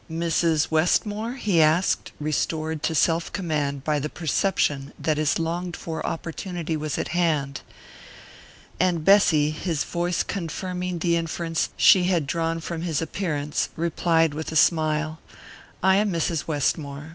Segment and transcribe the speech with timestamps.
[0.09, 0.71] "Mrs.
[0.71, 6.75] Westmore?" he asked, restored to self command by the perception that his longed for opportunity
[6.75, 7.61] was at hand;
[8.79, 14.51] and Bessy, his voice confirming the inference she had drawn from his appearance, replied with
[14.51, 15.19] a smile:
[15.83, 16.47] "I am Mrs.
[16.47, 17.09] Westmore.